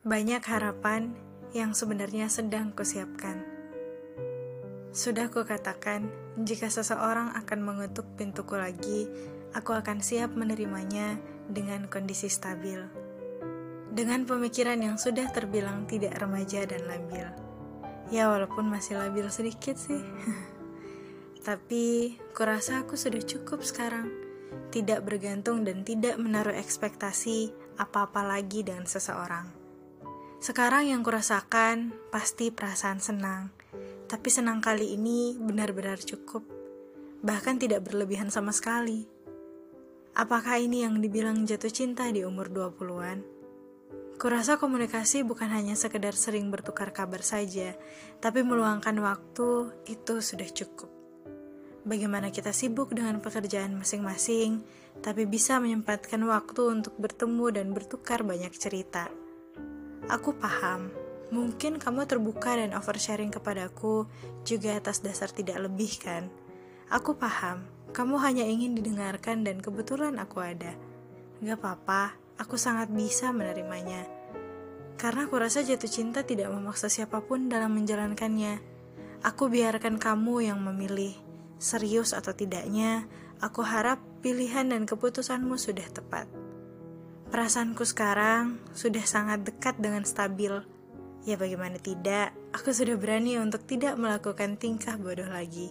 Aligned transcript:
Banyak 0.00 0.40
harapan 0.48 1.12
yang 1.52 1.76
sebenarnya 1.76 2.32
sedang 2.32 2.72
kusiapkan. 2.72 3.44
Sudah 4.96 5.28
kukatakan, 5.28 6.08
jika 6.40 6.72
seseorang 6.72 7.36
akan 7.36 7.60
mengetuk 7.60 8.08
pintuku 8.16 8.56
lagi, 8.56 9.12
aku 9.52 9.76
akan 9.76 10.00
siap 10.00 10.32
menerimanya 10.32 11.20
dengan 11.52 11.84
kondisi 11.84 12.32
stabil. 12.32 12.80
Dengan 13.92 14.24
pemikiran 14.24 14.80
yang 14.80 14.96
sudah 14.96 15.28
terbilang 15.36 15.84
tidak 15.84 16.16
remaja 16.16 16.64
dan 16.64 16.80
labil. 16.88 17.28
Ya 18.08 18.32
walaupun 18.32 18.72
masih 18.72 18.96
labil 18.96 19.28
sedikit 19.28 19.76
sih. 19.76 20.00
Tapi 21.46 22.16
kurasa 22.32 22.88
aku 22.88 22.96
sudah 22.96 23.20
cukup 23.20 23.60
sekarang. 23.60 24.08
Tidak 24.72 25.04
bergantung 25.04 25.60
dan 25.68 25.84
tidak 25.84 26.16
menaruh 26.16 26.56
ekspektasi 26.56 27.52
apa-apa 27.76 28.24
lagi 28.24 28.64
dengan 28.64 28.88
seseorang. 28.88 29.59
Sekarang 30.40 30.88
yang 30.88 31.04
kurasakan 31.04 31.92
pasti 32.08 32.48
perasaan 32.48 32.96
senang, 32.96 33.52
tapi 34.08 34.32
senang 34.32 34.64
kali 34.64 34.96
ini 34.96 35.36
benar-benar 35.36 36.00
cukup, 36.00 36.48
bahkan 37.20 37.60
tidak 37.60 37.84
berlebihan 37.84 38.32
sama 38.32 38.48
sekali. 38.48 39.04
Apakah 40.16 40.56
ini 40.56 40.80
yang 40.80 40.96
dibilang 40.96 41.44
jatuh 41.44 41.68
cinta 41.68 42.08
di 42.08 42.24
umur 42.24 42.48
20-an? 42.48 43.20
Kurasa 44.16 44.56
komunikasi 44.56 45.28
bukan 45.28 45.52
hanya 45.52 45.76
sekedar 45.76 46.16
sering 46.16 46.48
bertukar 46.48 46.96
kabar 46.96 47.20
saja, 47.20 47.76
tapi 48.24 48.40
meluangkan 48.40 48.96
waktu 48.96 49.76
itu 49.92 50.24
sudah 50.24 50.48
cukup. 50.48 50.88
Bagaimana 51.84 52.32
kita 52.32 52.56
sibuk 52.56 52.96
dengan 52.96 53.20
pekerjaan 53.20 53.76
masing-masing, 53.76 54.64
tapi 55.04 55.28
bisa 55.28 55.60
menyempatkan 55.60 56.24
waktu 56.24 56.80
untuk 56.80 56.96
bertemu 56.96 57.60
dan 57.60 57.76
bertukar 57.76 58.24
banyak 58.24 58.56
cerita. 58.56 59.19
Aku 60.08 60.32
paham, 60.32 60.88
mungkin 61.28 61.76
kamu 61.76 62.08
terbuka 62.08 62.56
dan 62.56 62.72
oversharing 62.72 63.28
kepadaku 63.28 64.08
juga 64.48 64.80
atas 64.80 65.04
dasar 65.04 65.28
tidak 65.28 65.60
lebih 65.60 65.92
kan? 66.00 66.32
Aku 66.88 67.20
paham, 67.20 67.68
kamu 67.92 68.16
hanya 68.24 68.44
ingin 68.48 68.72
didengarkan 68.72 69.44
dan 69.44 69.60
kebetulan 69.60 70.16
aku 70.16 70.40
ada. 70.40 70.72
Gak 71.44 71.60
apa-apa, 71.60 72.16
aku 72.40 72.56
sangat 72.56 72.88
bisa 72.88 73.34
menerimanya. 73.34 74.08
Karena 74.96 75.28
aku 75.28 75.36
rasa 75.40 75.60
jatuh 75.60 75.88
cinta 75.88 76.24
tidak 76.24 76.48
memaksa 76.52 76.88
siapa 76.88 77.20
pun 77.20 77.52
dalam 77.52 77.76
menjalankannya. 77.76 78.60
Aku 79.20 79.52
biarkan 79.52 80.00
kamu 80.00 80.48
yang 80.48 80.60
memilih, 80.64 81.12
serius 81.60 82.16
atau 82.16 82.32
tidaknya, 82.32 83.04
aku 83.40 83.60
harap 83.60 84.00
pilihan 84.24 84.72
dan 84.72 84.88
keputusanmu 84.88 85.60
sudah 85.60 85.88
tepat. 85.92 86.39
Perasaanku 87.30 87.86
sekarang 87.86 88.58
sudah 88.74 89.06
sangat 89.06 89.46
dekat 89.46 89.78
dengan 89.78 90.02
stabil. 90.02 90.50
Ya 91.22 91.38
bagaimana 91.38 91.78
tidak, 91.78 92.34
aku 92.50 92.74
sudah 92.74 92.98
berani 92.98 93.38
untuk 93.38 93.62
tidak 93.70 93.94
melakukan 93.94 94.58
tingkah 94.58 94.98
bodoh 94.98 95.30
lagi. 95.30 95.70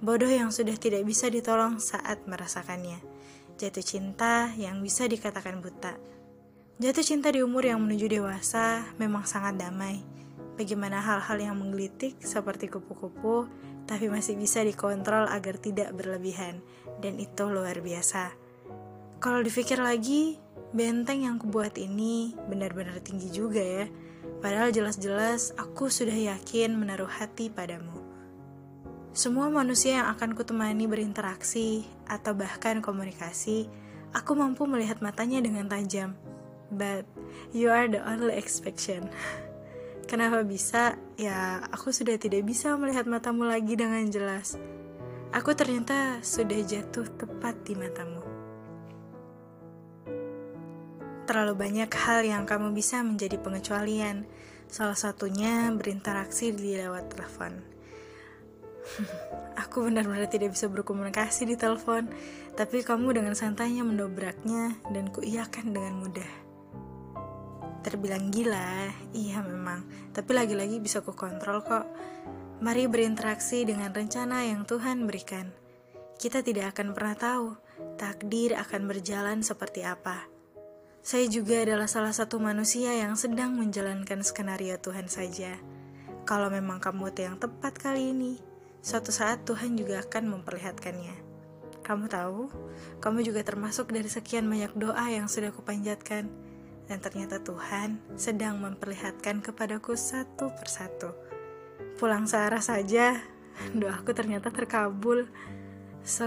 Bodoh 0.00 0.32
yang 0.32 0.48
sudah 0.48 0.72
tidak 0.80 1.04
bisa 1.04 1.28
ditolong 1.28 1.76
saat 1.76 2.24
merasakannya. 2.24 3.04
Jatuh 3.60 3.84
cinta 3.84 4.48
yang 4.56 4.80
bisa 4.80 5.04
dikatakan 5.04 5.60
buta. 5.60 5.92
Jatuh 6.80 7.04
cinta 7.04 7.28
di 7.28 7.44
umur 7.44 7.68
yang 7.68 7.84
menuju 7.84 8.08
dewasa 8.08 8.88
memang 8.96 9.28
sangat 9.28 9.60
damai. 9.60 10.00
Bagaimana 10.56 11.04
hal-hal 11.04 11.36
yang 11.36 11.60
menggelitik 11.60 12.16
seperti 12.24 12.72
kupu-kupu, 12.72 13.44
tapi 13.84 14.08
masih 14.08 14.40
bisa 14.40 14.64
dikontrol 14.64 15.28
agar 15.28 15.60
tidak 15.60 15.92
berlebihan. 15.92 16.64
Dan 17.04 17.20
itu 17.20 17.44
luar 17.44 17.76
biasa. 17.84 18.32
Kalau 19.20 19.44
dipikir 19.44 19.80
lagi, 19.80 20.43
Benteng 20.74 21.22
yang 21.22 21.38
kubuat 21.38 21.78
ini 21.78 22.34
benar-benar 22.50 22.98
tinggi 22.98 23.30
juga 23.30 23.62
ya. 23.62 23.86
Padahal 24.42 24.74
jelas-jelas 24.74 25.54
aku 25.54 25.86
sudah 25.86 26.34
yakin 26.34 26.74
menaruh 26.74 27.06
hati 27.06 27.46
padamu. 27.46 27.94
Semua 29.14 29.46
manusia 29.46 30.02
yang 30.02 30.10
akan 30.18 30.34
kutemani 30.34 30.90
berinteraksi 30.90 31.86
atau 32.10 32.34
bahkan 32.34 32.82
komunikasi, 32.82 33.70
aku 34.10 34.34
mampu 34.34 34.66
melihat 34.66 34.98
matanya 34.98 35.38
dengan 35.38 35.70
tajam. 35.70 36.18
But 36.74 37.06
you 37.54 37.70
are 37.70 37.86
the 37.86 38.02
only 38.02 38.34
expectation. 38.34 39.06
Kenapa 40.10 40.42
bisa? 40.42 40.98
Ya, 41.14 41.62
aku 41.70 41.94
sudah 41.94 42.18
tidak 42.18 42.50
bisa 42.50 42.74
melihat 42.74 43.06
matamu 43.06 43.46
lagi 43.46 43.78
dengan 43.78 44.10
jelas. 44.10 44.58
Aku 45.30 45.54
ternyata 45.54 46.18
sudah 46.18 46.58
jatuh 46.66 47.06
tepat 47.14 47.62
di 47.62 47.78
matamu. 47.78 48.23
Terlalu 51.24 51.56
banyak 51.56 51.88
hal 51.88 52.20
yang 52.20 52.44
kamu 52.44 52.76
bisa 52.76 53.00
menjadi 53.00 53.40
pengecualian. 53.40 54.28
Salah 54.68 54.96
satunya 54.96 55.72
berinteraksi 55.72 56.52
di 56.52 56.76
lewat 56.76 57.16
telepon. 57.16 57.64
Aku 59.64 59.88
benar-benar 59.88 60.28
tidak 60.28 60.52
bisa 60.52 60.68
berkomunikasi 60.68 61.48
di 61.48 61.56
telepon, 61.56 62.12
tapi 62.52 62.84
kamu 62.84 63.16
dengan 63.16 63.32
santainya 63.32 63.86
mendobraknya 63.86 64.76
dan 64.92 65.08
kuiyakan 65.08 65.72
dengan 65.72 65.94
mudah. 66.04 66.32
Terbilang 67.84 68.32
gila, 68.32 68.92
iya 69.12 69.44
memang, 69.44 69.84
tapi 70.12 70.32
lagi-lagi 70.32 70.80
bisa 70.80 71.04
ku 71.04 71.12
kontrol 71.12 71.60
kok. 71.64 71.84
Mari 72.64 72.88
berinteraksi 72.88 73.64
dengan 73.68 73.92
rencana 73.92 74.44
yang 74.48 74.64
Tuhan 74.64 75.04
berikan. 75.04 75.52
Kita 76.16 76.40
tidak 76.40 76.76
akan 76.76 76.96
pernah 76.96 77.16
tahu 77.16 77.46
takdir 78.00 78.56
akan 78.56 78.88
berjalan 78.88 79.44
seperti 79.44 79.84
apa. 79.84 80.33
Saya 81.04 81.28
juga 81.28 81.60
adalah 81.60 81.84
salah 81.84 82.16
satu 82.16 82.40
manusia 82.40 82.96
yang 82.96 83.12
sedang 83.12 83.52
menjalankan 83.60 84.24
skenario 84.24 84.80
Tuhan 84.80 85.04
saja. 85.04 85.52
Kalau 86.24 86.48
memang 86.48 86.80
kamu 86.80 87.12
yang 87.20 87.36
tepat 87.36 87.76
kali 87.76 88.16
ini, 88.16 88.40
suatu 88.80 89.12
saat 89.12 89.44
Tuhan 89.44 89.76
juga 89.76 90.00
akan 90.00 90.32
memperlihatkannya. 90.32 91.12
Kamu 91.84 92.08
tahu, 92.08 92.48
kamu 93.04 93.20
juga 93.20 93.44
termasuk 93.44 93.92
dari 93.92 94.08
sekian 94.08 94.48
banyak 94.48 94.72
doa 94.80 95.04
yang 95.12 95.28
sudah 95.28 95.52
kupanjatkan. 95.52 96.24
Dan 96.88 96.98
ternyata 97.04 97.36
Tuhan 97.36 98.00
sedang 98.16 98.56
memperlihatkan 98.64 99.44
kepadaku 99.44 100.00
satu 100.00 100.56
persatu. 100.56 101.12
Pulang 102.00 102.24
searah 102.24 102.64
saja, 102.64 103.20
doaku 103.76 104.16
ternyata 104.16 104.48
terkabul. 104.48 105.28
So, 106.00 106.24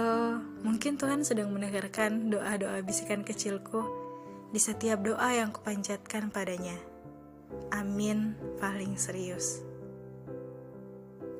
mungkin 0.61 1.01
Tuhan 1.01 1.25
sedang 1.25 1.49
mendengarkan 1.49 2.29
doa-doa 2.29 2.77
bisikan 2.85 3.25
kecilku 3.25 4.05
di 4.51 4.59
setiap 4.63 5.03
doa 5.03 5.35
yang 5.35 5.51
kupanjatkan 5.51 6.31
padanya. 6.31 6.79
Amin 7.75 8.35
paling 8.59 8.95
serius. 8.95 9.66